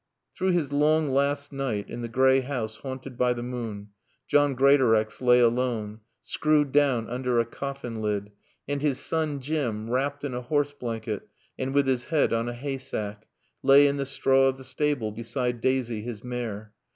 Through 0.35 0.53
his 0.53 0.71
long 0.73 1.09
last 1.11 1.53
night 1.53 1.87
in 1.87 2.01
the 2.01 2.07
gray 2.07 2.39
house 2.39 2.77
haunted 2.77 3.19
by 3.19 3.33
the 3.33 3.43
moon, 3.43 3.89
John 4.27 4.55
Greatorex 4.55 5.21
lay 5.21 5.39
alone, 5.39 5.99
screwed 6.23 6.71
down 6.71 7.07
under 7.07 7.39
a 7.39 7.45
coffin 7.45 8.01
lid, 8.01 8.31
and 8.67 8.81
his 8.81 8.99
son, 8.99 9.41
Jim, 9.41 9.91
wrapped 9.91 10.23
in 10.23 10.33
a 10.33 10.41
horse 10.41 10.73
blanket 10.73 11.29
and 11.59 11.71
with 11.75 11.85
his 11.85 12.05
head 12.05 12.33
on 12.33 12.49
a 12.49 12.53
hay 12.55 12.79
sack, 12.79 13.27
lay 13.61 13.85
in 13.85 13.97
the 13.97 14.07
straw 14.07 14.47
of 14.47 14.57
the 14.57 14.63
stable, 14.63 15.11
beside 15.11 15.61
Daisy 15.61 16.01
his 16.01 16.23
mare. 16.23 16.73